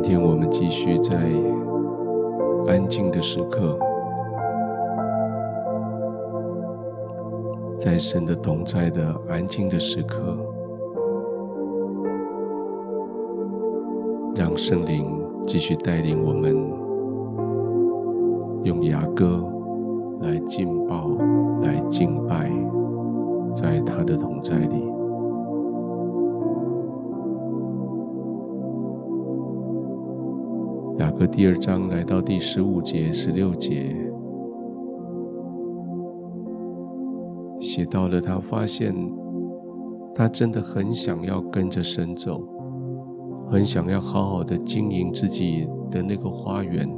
[0.00, 1.16] 今天我们继续在
[2.68, 3.76] 安静的时刻，
[7.76, 10.36] 在神的同在的安静的时刻，
[14.36, 16.54] 让圣灵继续带领我们，
[18.62, 19.44] 用雅歌
[20.20, 20.94] 来敬拜、
[21.62, 22.48] 来敬拜，
[23.52, 24.97] 在他的同在里。
[31.18, 33.92] 和第二章来到第十五节、十六节，
[37.58, 38.94] 写到了他发现，
[40.14, 42.40] 他真的很想要跟着神走，
[43.50, 46.88] 很想要好好的经营自己的那个花园。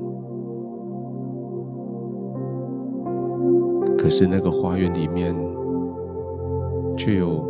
[3.96, 5.34] 可是那个花园里面，
[6.94, 7.42] 却有，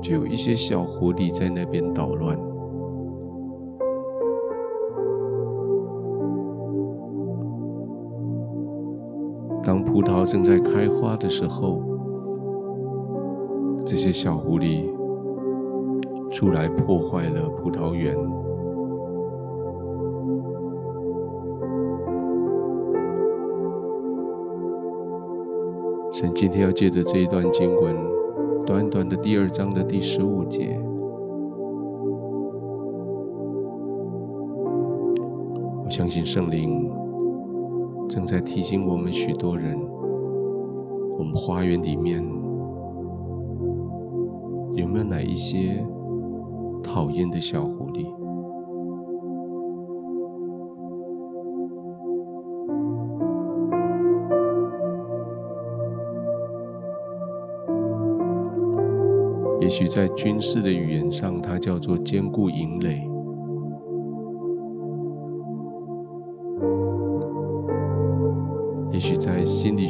[0.00, 2.38] 却有一些小狐狸在那边捣乱。
[9.92, 11.82] 葡萄正在开花的时候，
[13.84, 14.86] 这些小狐狸
[16.30, 18.16] 出来破坏了葡萄园。
[26.10, 27.94] 神今天要借着这一段经文，
[28.64, 30.80] 短短的第二章的第十五节，
[35.84, 36.91] 我相信圣灵。
[38.12, 39.74] 正在提醒我们许多人，
[41.18, 42.22] 我们花园里面
[44.74, 45.82] 有没有哪一些
[46.82, 48.04] 讨厌的小狐狸？
[59.62, 63.11] 也许在军事的语言上，它叫做坚固营垒。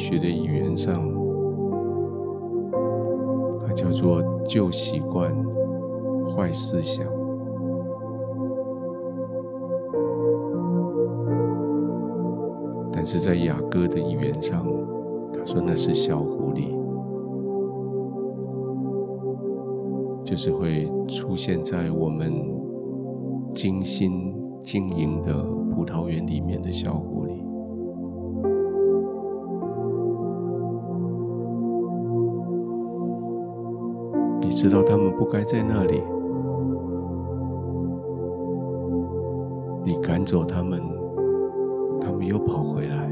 [0.03, 1.01] 学的语言上，
[3.65, 5.33] 它叫做旧习惯、
[6.27, 7.07] 坏思想；
[12.93, 14.67] 但是在雅歌的语言上，
[15.33, 16.75] 他说那是小狐狸，
[20.25, 22.33] 就是会出现在我们
[23.51, 27.22] 精心经营的葡萄园里面的小狐。
[34.63, 36.01] 知道他们不该在那里，
[39.85, 40.81] 你赶走他们，
[42.01, 43.11] 他们又跑回来。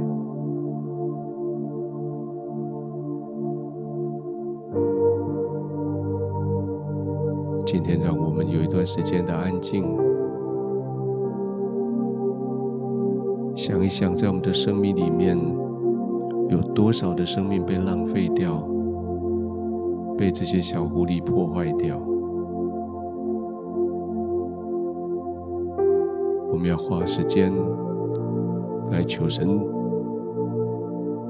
[7.67, 9.83] 今天让我们有一段时间的安静，
[13.57, 15.37] 想一想，在我们的生命里面，
[16.49, 18.70] 有多少的生命被浪费掉。
[20.21, 21.97] 被这些小狐狸破坏掉，
[26.53, 27.51] 我们要花时间
[28.93, 29.49] 来求神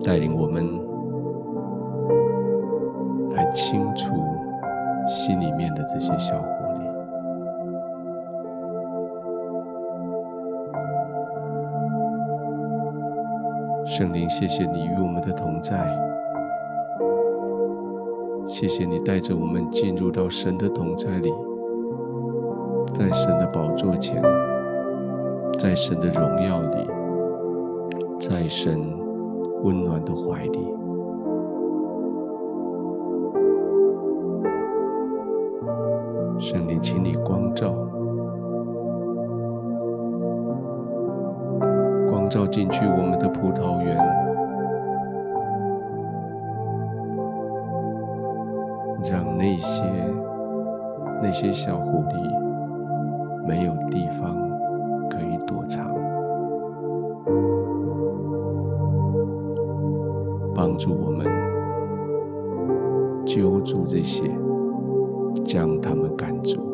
[0.05, 0.67] 带领我们
[3.37, 4.12] 来清除
[5.06, 6.81] 心里面的这些小狐狸。
[13.87, 16.09] 圣灵，谢谢你与我们的同在。
[18.50, 21.33] 谢谢你带着我们进入到神的同在里，
[22.93, 24.21] 在神的宝座前，
[25.56, 26.91] 在神的荣耀里，
[28.19, 28.77] 在神
[29.62, 30.75] 温暖的怀里。
[36.38, 37.73] 圣灵，请你光照，
[42.11, 44.19] 光照进去我们的葡萄园。
[49.42, 49.82] 那些
[51.22, 54.37] 那些小狐狸没有地方
[55.08, 55.87] 可以躲藏，
[60.54, 61.26] 帮助我们
[63.25, 64.31] 揪住这些，
[65.42, 66.69] 将他们赶走。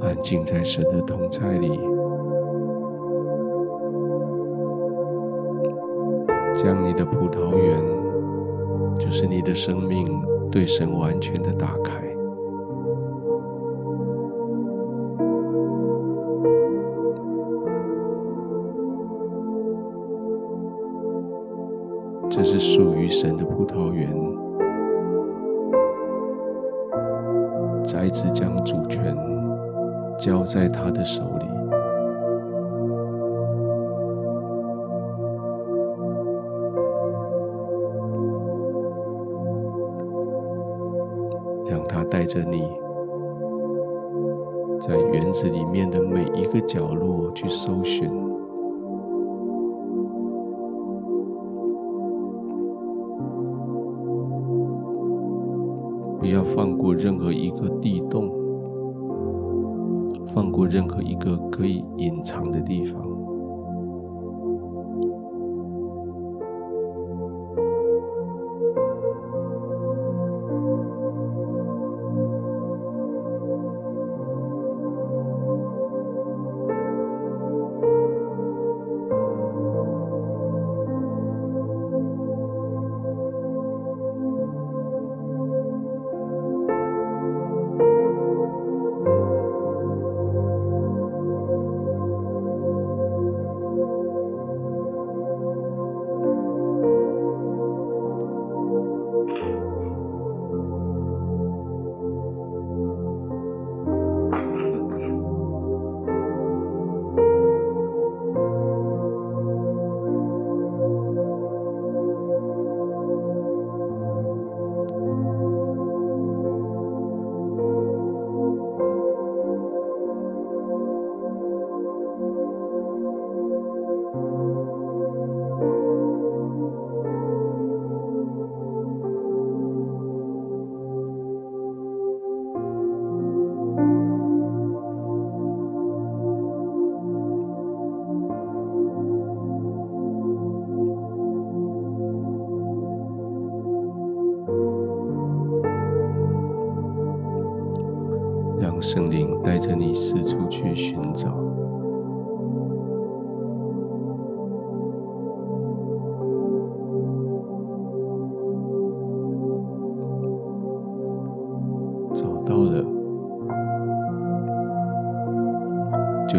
[0.00, 1.80] 安静在神的同在里，
[6.54, 7.82] 将你的葡萄园，
[8.98, 11.94] 就是你的生命，对神完全的打开。
[22.28, 24.12] 这是属于神的葡萄园，
[27.82, 29.16] 再次将主权
[30.18, 31.55] 交在他的手里。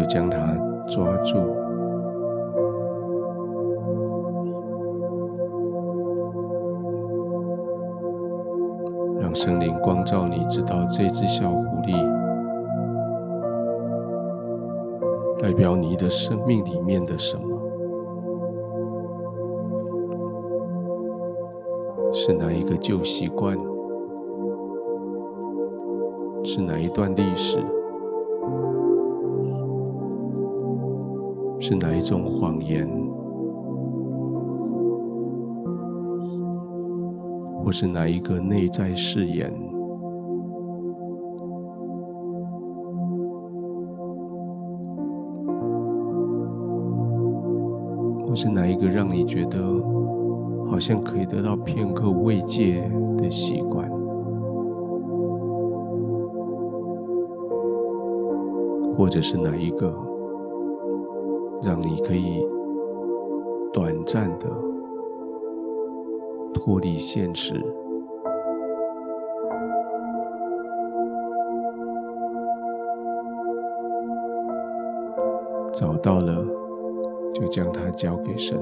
[0.08, 0.38] 将它
[0.86, 1.36] 抓住，
[9.20, 12.18] 让森林光照你，知道这只小狐狸。
[15.38, 17.56] 代表你的生命里面的什么？
[22.12, 23.56] 是哪一个旧习惯？
[26.42, 27.60] 是哪一段历史？
[31.68, 32.88] 是哪一种谎言？
[37.62, 39.52] 或是哪一个内在誓言？
[48.26, 49.60] 或是哪一个让你觉得
[50.70, 53.86] 好像可以得到片刻慰藉的习惯？
[58.96, 60.07] 或者是哪一个
[61.62, 62.46] 让你可以
[63.72, 64.46] 短暂的
[66.54, 67.54] 脱离现实？
[75.72, 76.44] 找到了。
[77.34, 78.58] 就将它交给神。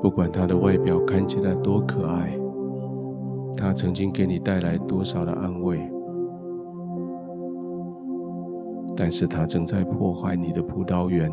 [0.00, 2.38] 不管它的外表看起来多可爱，
[3.58, 5.78] 它曾经给你带来多少的安慰，
[8.96, 11.30] 但是它正在破坏你的葡萄园。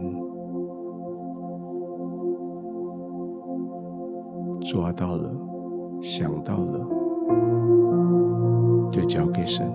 [4.62, 5.30] 抓到了，
[6.01, 6.80] 想到了，
[8.91, 9.70] 就交给神。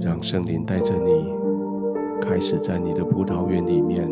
[0.00, 1.32] 让圣灵带着你，
[2.20, 4.04] 开始在你的葡萄园里面，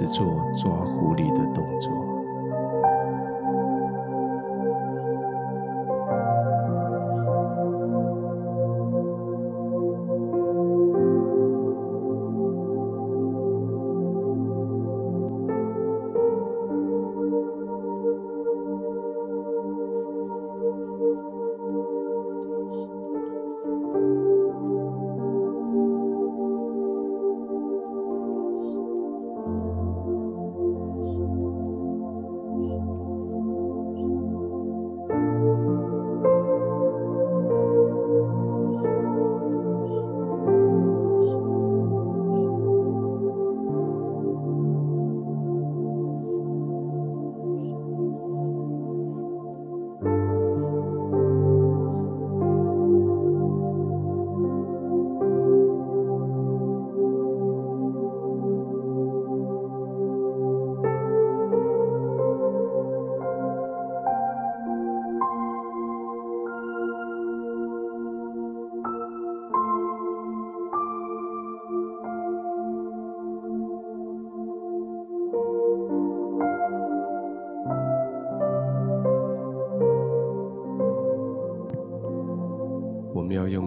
[0.00, 1.99] 只做抓狐狸的动作。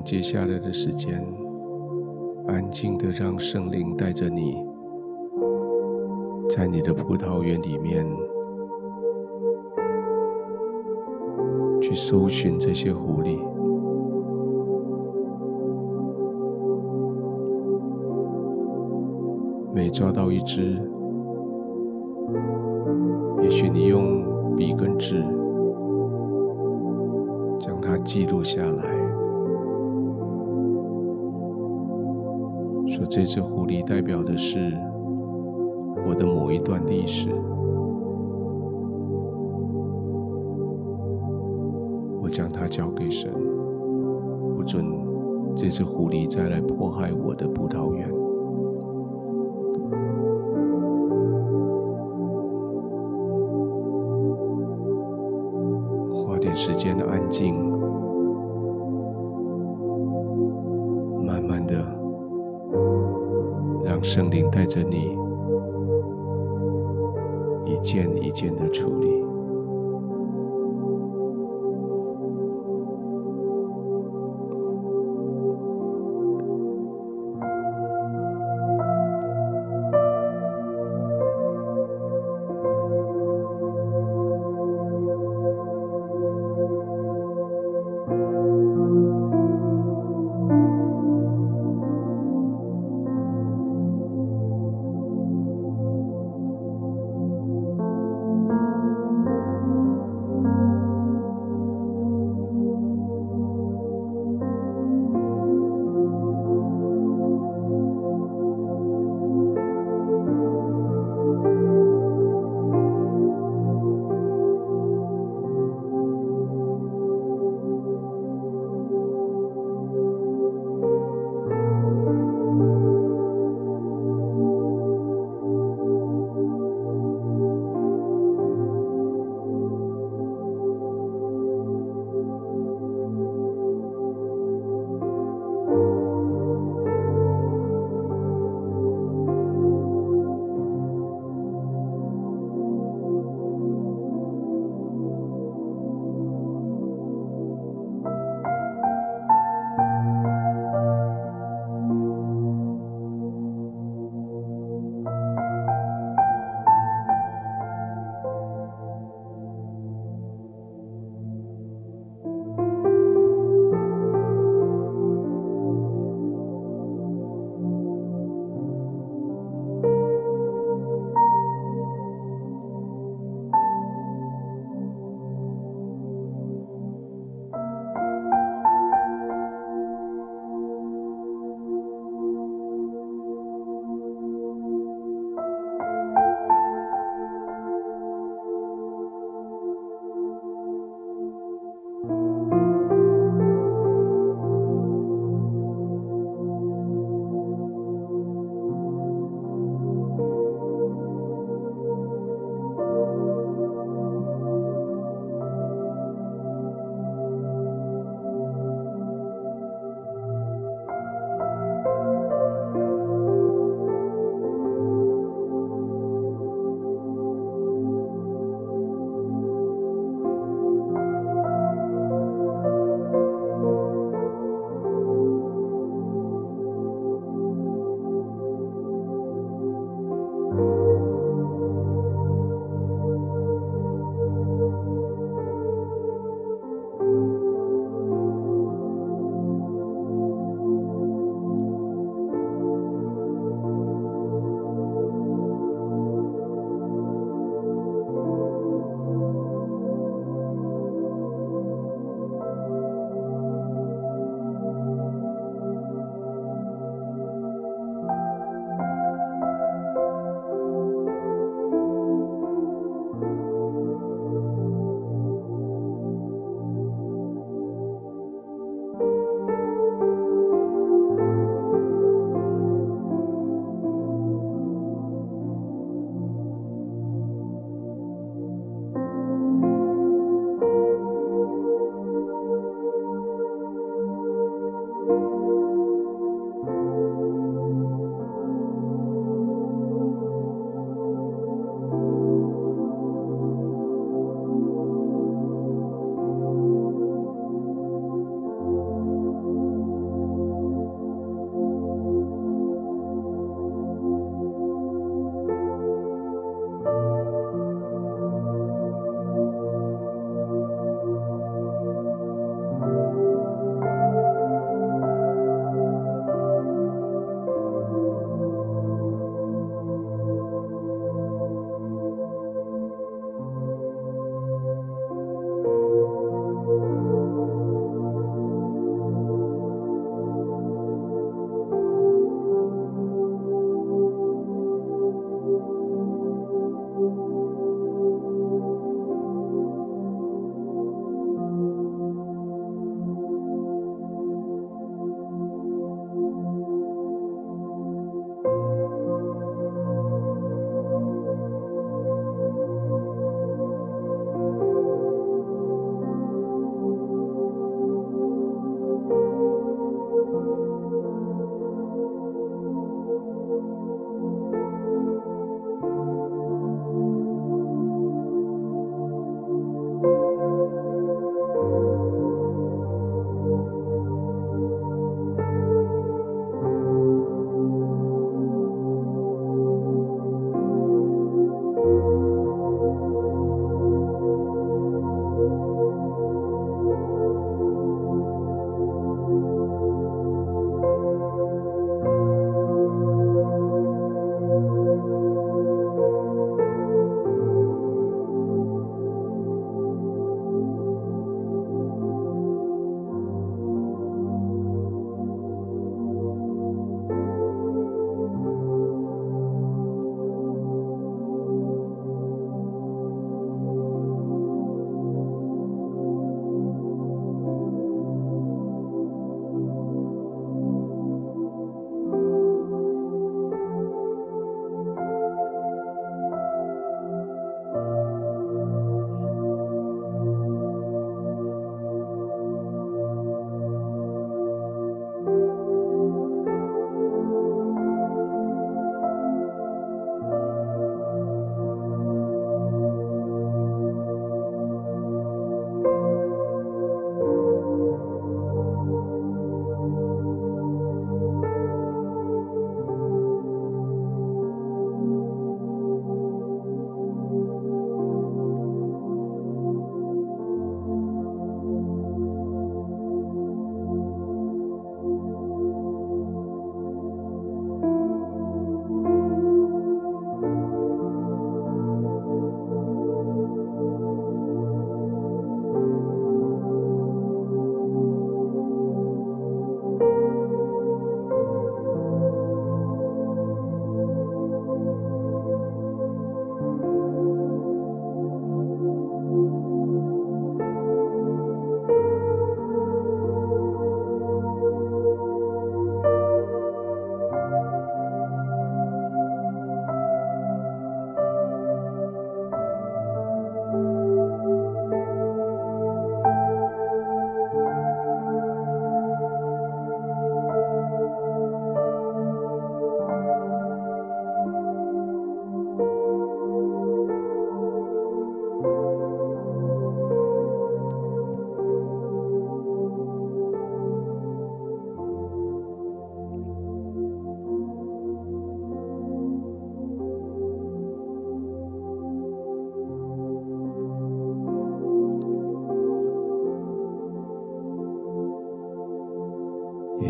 [0.03, 1.25] 接下来的时间，
[2.47, 4.63] 安静的让圣灵带着你，
[6.49, 8.05] 在你的葡萄园里面，
[11.81, 13.39] 去搜寻这些狐狸。
[19.73, 20.79] 每抓到一只，
[23.41, 25.23] 也许你用笔跟纸
[27.59, 28.83] 将它记录下来，
[32.93, 34.71] 说这只狐狸代表的是
[36.07, 37.27] 我的某一段历史，
[42.21, 43.33] 我将它交给神，
[44.55, 44.85] 不准
[45.55, 48.07] 这只狐狸再来迫害我的葡萄园。
[56.13, 57.55] 花点时间的安静，
[64.13, 65.17] 圣灵带着你，
[67.65, 69.22] 一件一件的处理。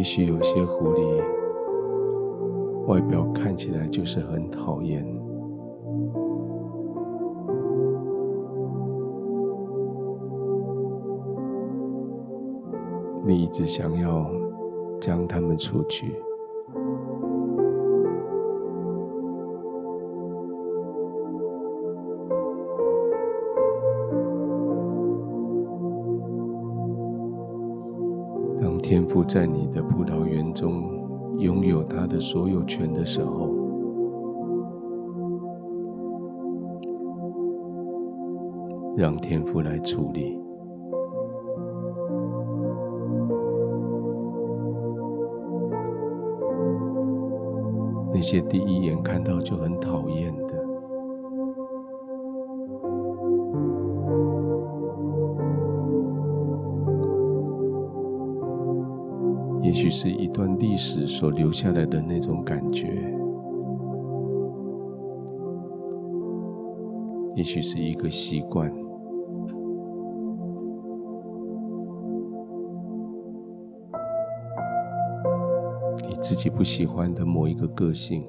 [0.03, 1.23] 也许有些狐狸
[2.87, 5.01] 外表看起来就是很讨厌，
[13.25, 14.29] 你一直想要
[14.99, 16.13] 将它们除去。
[28.93, 30.83] 天父在你的葡萄园中
[31.39, 33.49] 拥有他的所有权的时候，
[38.95, 40.39] 让天父来处理
[48.13, 50.62] 那些第一眼看到就很讨厌的。
[59.95, 62.87] 是一段历史所留下来的那种感觉，
[67.35, 68.73] 也许是一个习惯，
[76.09, 78.27] 你自己不喜欢的某一个个性，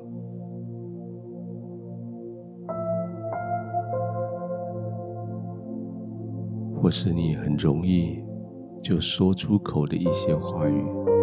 [6.77, 8.23] 或是你很容易
[8.83, 11.14] 就说出口的一些话语。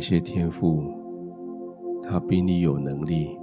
[0.00, 0.82] 感谢天父，
[2.02, 3.38] 他比你有能力，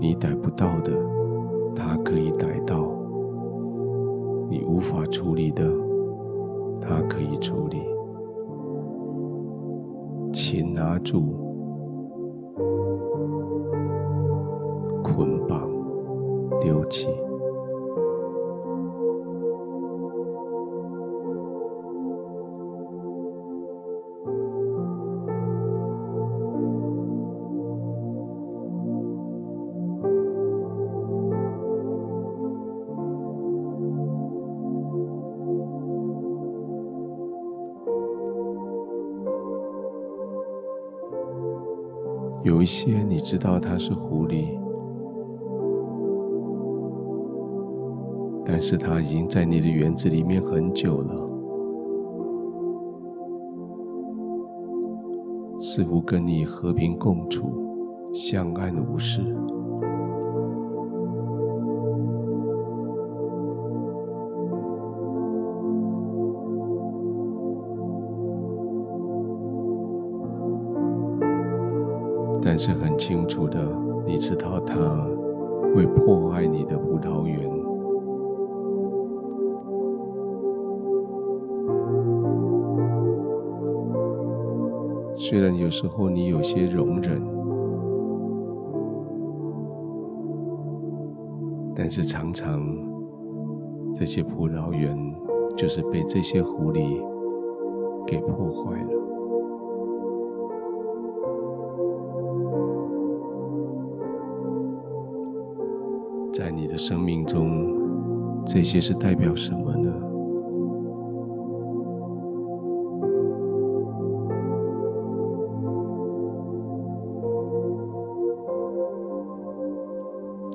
[0.00, 0.92] 你逮不到的，
[1.74, 2.76] 他可以逮到；
[4.48, 5.68] 你无法处理的，
[6.80, 7.78] 他可以处理。
[10.32, 11.24] 请拿住，
[15.02, 15.68] 捆绑，
[16.60, 17.08] 丢弃。
[42.66, 44.58] 一些你知道它是狐狸，
[48.44, 51.14] 但是它已经在你的园子里面很久了，
[55.60, 57.52] 似乎跟你和平共处，
[58.12, 59.22] 相安无事。
[72.48, 73.58] 但是很清楚的，
[74.06, 74.76] 你知道它
[75.74, 77.50] 会破坏你的葡萄园。
[85.16, 87.20] 虽然有时候你有些容忍，
[91.74, 92.62] 但是常常
[93.92, 94.96] 这些葡萄园
[95.56, 97.04] 就是被这些狐狸
[98.06, 99.05] 给破坏了。
[106.76, 107.74] 生命中，
[108.44, 109.92] 这些是代表什么呢？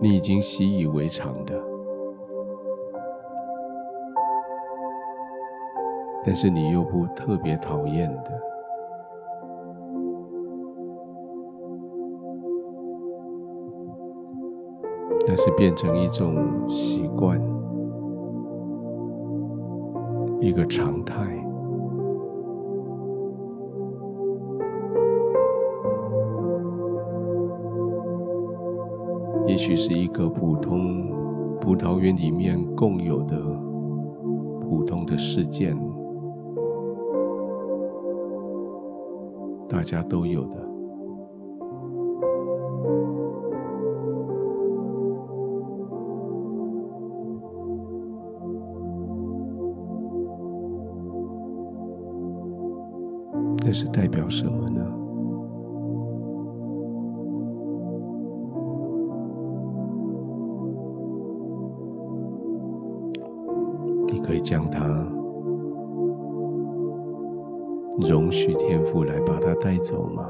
[0.04, 1.54] 你已经习以为常的，
[6.26, 8.32] 但是你又不特别讨厌的。
[15.43, 17.41] 是变成一种习惯，
[20.39, 21.15] 一个常态。
[29.47, 31.10] 也许是一个普通
[31.60, 33.36] 葡萄园里面共有的
[34.62, 35.75] 普通的事件，
[39.67, 40.71] 大家都有的。
[53.72, 54.86] 这是代表什么呢？
[64.08, 64.86] 你可以将它
[68.10, 70.28] 容许天赋来把它带走吗？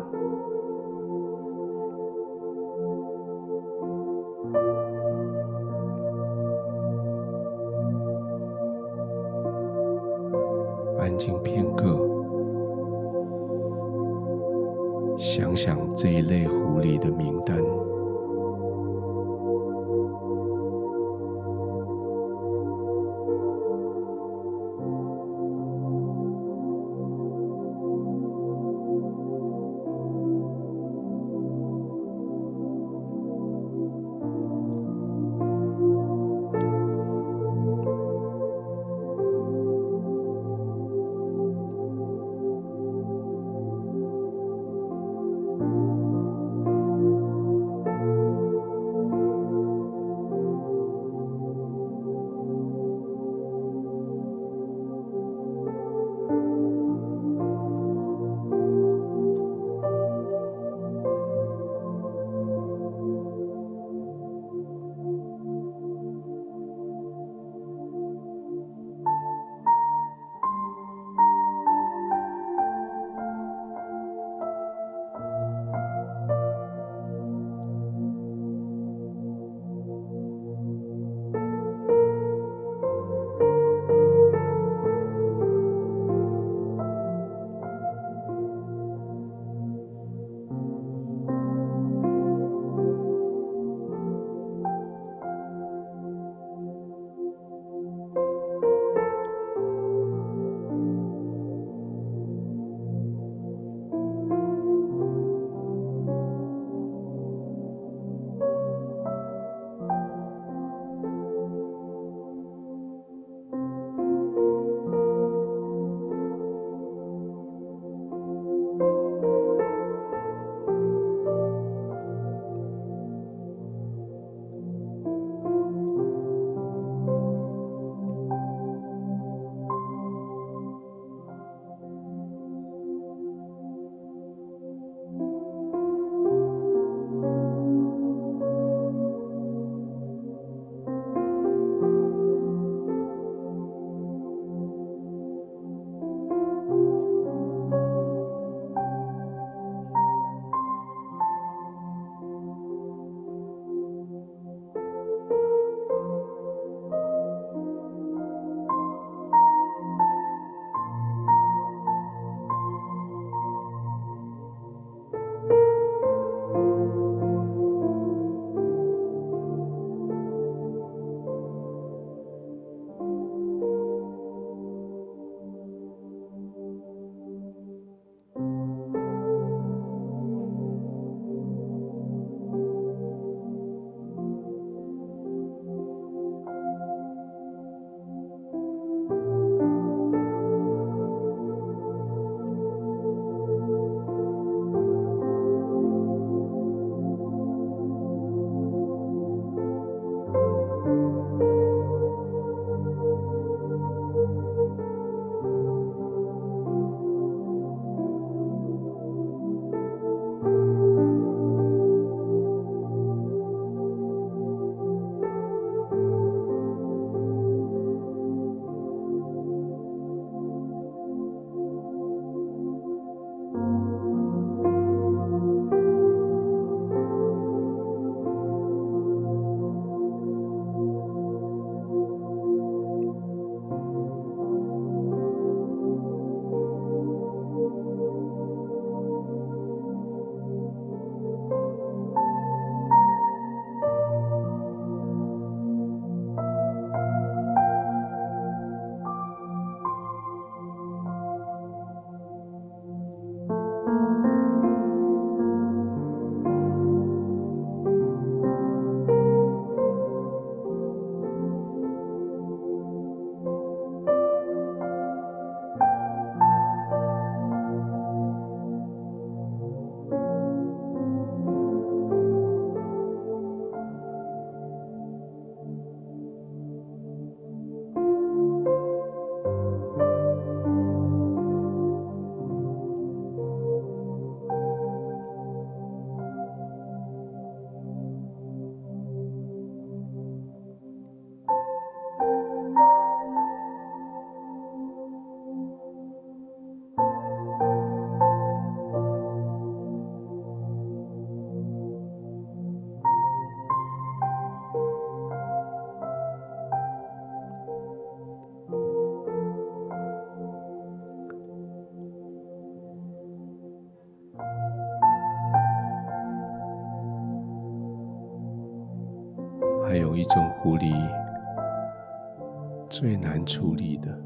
[323.45, 324.23] 处理的，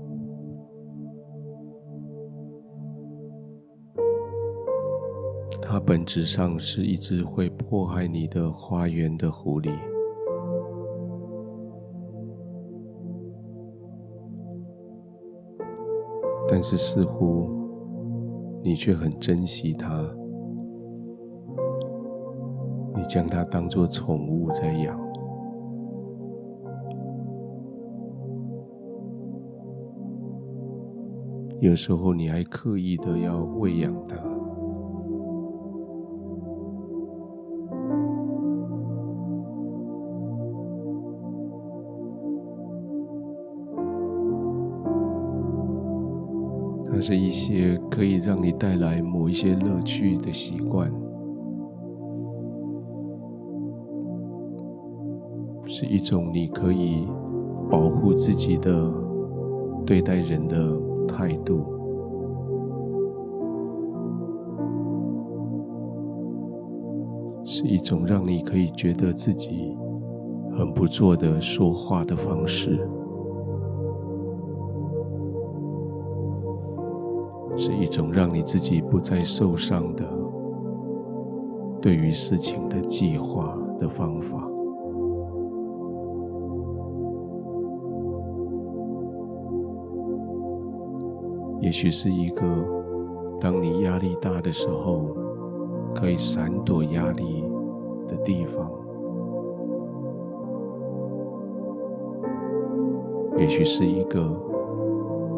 [5.62, 9.72] 它本质上是一只会迫害你的花园的狐狸，
[16.48, 17.50] 但是似乎
[18.64, 20.02] 你却很珍惜它，
[22.96, 25.05] 你将它当作宠物在养。
[31.66, 34.16] 有时候你还刻意的要喂养它，
[46.86, 50.92] 它是一些可以让你带来某一些乐趣的习惯，
[55.66, 57.08] 是一种你可以
[57.72, 58.94] 保护自己的
[59.84, 60.85] 对待人的。
[61.16, 61.64] 态度
[67.46, 69.78] 是一种让你可以觉得自己
[70.58, 72.86] 很不错的说话的方式，
[77.56, 80.04] 是一种让你自己不再受伤的
[81.82, 84.55] 对于事情的计划的方法。
[91.76, 92.42] 也许是一个，
[93.38, 95.14] 当你压力大的时候，
[95.94, 97.44] 可以闪躲压力
[98.08, 98.66] 的地方；
[103.38, 104.26] 也许是一个，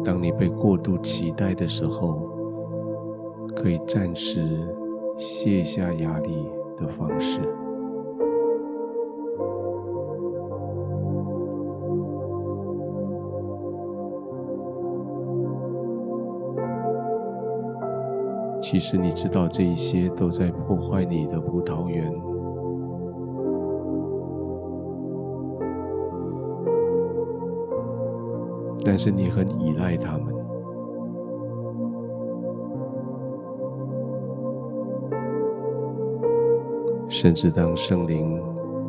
[0.04, 2.30] 当你被过度期待的时候，
[3.56, 4.40] 可以暂时
[5.16, 7.40] 卸下压力的方式。
[18.70, 22.12] 其实你知道，这一些都在破坏你的葡萄园，
[28.84, 30.34] 但是你很依赖他们，
[37.08, 38.38] 甚至当圣灵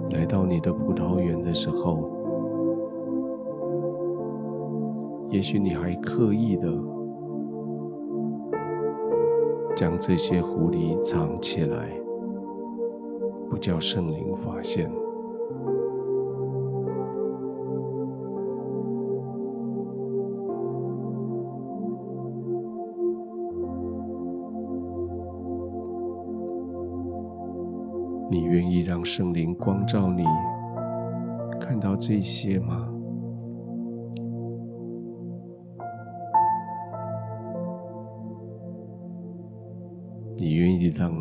[0.10, 2.12] 来到你的葡萄园的时候，
[5.30, 6.70] 也许你还刻意的。
[9.80, 11.90] 将这些狐狸藏起来，
[13.50, 14.92] 不叫圣灵发现。
[28.30, 30.26] 你愿意让圣灵光照你，
[31.58, 32.89] 看到这些吗？
[40.96, 41.14] 让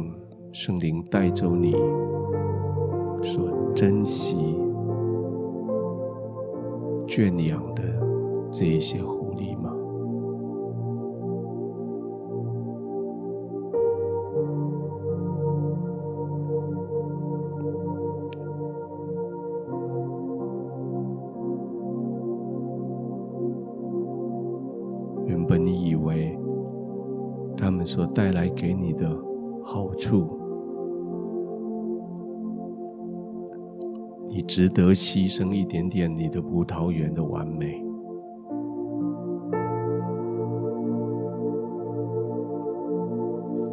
[0.53, 1.73] 圣灵带走你
[3.23, 4.37] 所珍惜、
[7.07, 7.83] 圈养的
[8.51, 9.68] 这一些狐狸吗？
[34.79, 37.83] 得牺牲一点点你的葡萄园的完美，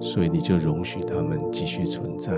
[0.01, 2.33] 所以你就容许他们继续存在，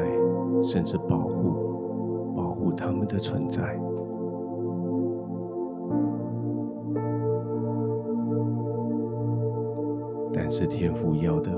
[0.61, 3.79] 甚至保护、保护他们的存在。
[10.33, 11.51] 但是天父要的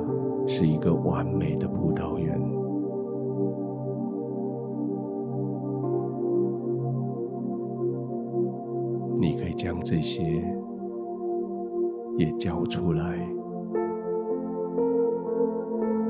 [0.46, 2.40] 是一个完美的葡萄园，
[9.60, 10.24] 将这些
[12.16, 13.14] 也交出来，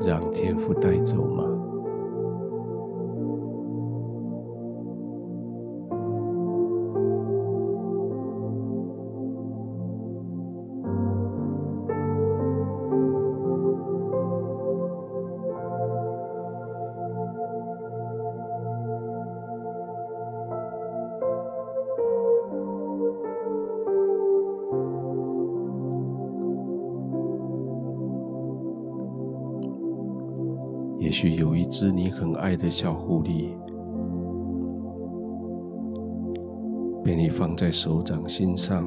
[0.06, 1.42] 让天父带走吗？
[31.70, 33.54] 只你很爱的小狐狸，
[37.04, 38.84] 被你放在手掌心上，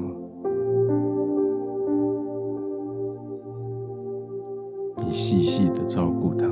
[4.98, 6.46] 你细细的照顾它。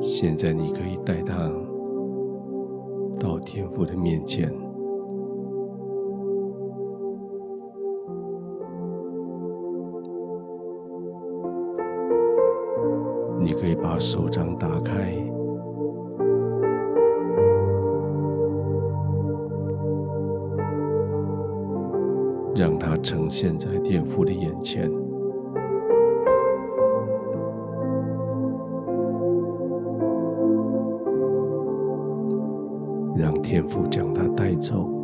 [0.00, 0.63] 现在你
[13.84, 15.14] 把手掌打开，
[22.56, 24.90] 让它呈现在天父的眼前。
[33.14, 35.03] 让天父将他带走。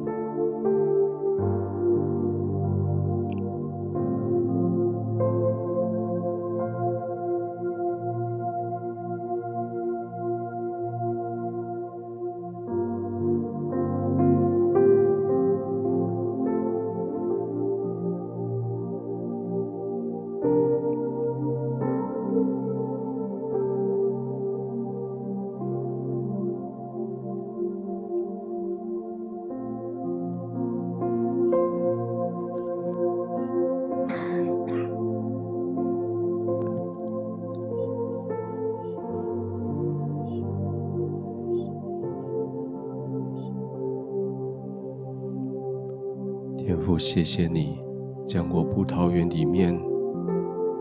[47.12, 47.76] 谢谢你
[48.24, 49.76] 将我葡萄园里面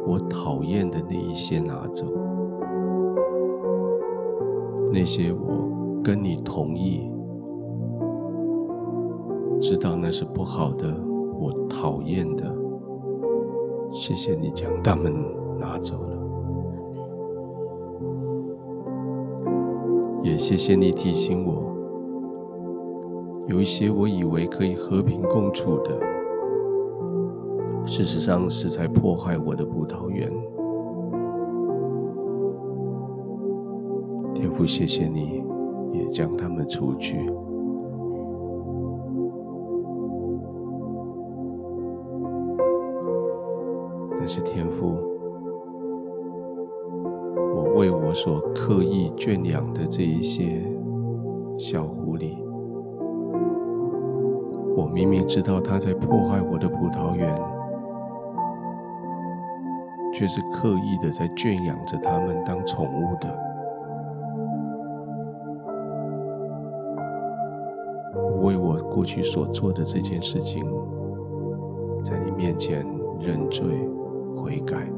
[0.06, 2.06] 我讨厌的那一些拿走，
[4.94, 5.68] 那些我
[6.04, 7.10] 跟你同意，
[9.60, 10.96] 知道那是不好的，
[11.40, 12.46] 我讨厌的，
[13.90, 15.12] 谢谢你将它们
[15.60, 16.16] 拿走了，
[20.22, 21.68] 也谢谢你提醒我。
[23.48, 25.90] 有一些我以为可以和平共处的，
[27.86, 30.28] 事实上是在破坏我的葡萄园。
[34.34, 35.44] 天父，谢谢你，
[35.92, 37.18] 也将他们除去。
[44.18, 44.96] 但是天父，
[47.56, 50.62] 我为我所刻意圈养的这一些
[51.58, 52.38] 小狐狸。
[54.76, 57.34] 我明明知道他在破坏我的葡萄园，
[60.20, 63.40] 却是刻意的在圈养着他们当宠物的。
[68.14, 70.62] 我为我过去所做的这件事情，
[72.04, 72.86] 在你面前
[73.18, 73.66] 认罪
[74.36, 74.92] 悔改，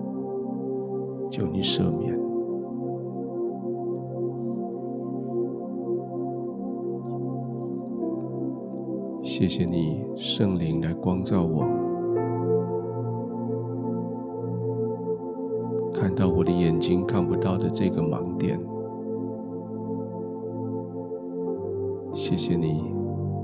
[1.30, 2.19] 求你赦免。
[9.22, 11.63] 谢谢你，圣灵来光照我，
[16.12, 18.59] 看到我的眼睛看不到的这个盲点。
[22.12, 22.84] 谢谢你，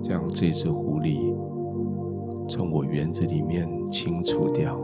[0.01, 1.34] 将这只狐狸
[2.45, 4.78] 从我园子里面清除掉。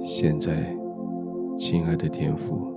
[0.00, 0.76] 现在，
[1.56, 2.75] 亲爱的天父，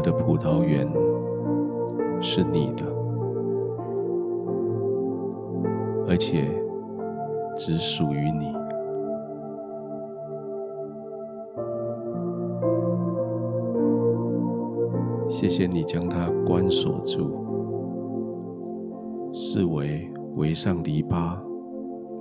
[0.00, 0.80] 我的葡萄园
[2.22, 2.86] 是你的，
[6.08, 6.48] 而且
[7.54, 8.46] 只属于你。
[15.28, 17.44] 谢谢你将它关锁住，
[19.34, 21.36] 视为围上篱笆。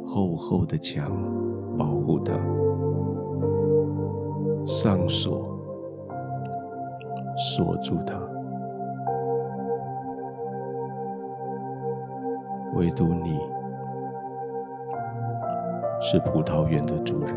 [0.05, 1.09] 厚厚的墙
[1.77, 2.33] 保护它，
[4.65, 5.57] 上锁
[7.41, 8.19] 锁住它，
[12.75, 13.39] 唯独你
[16.01, 17.33] 是葡萄园的主人。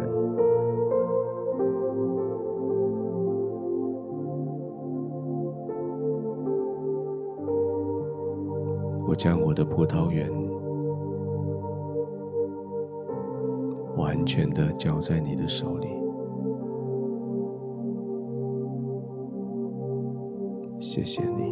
[9.06, 10.28] 我将我的葡萄园。
[13.96, 15.91] 完全的交在你的手里，
[20.92, 21.51] 谢谢你，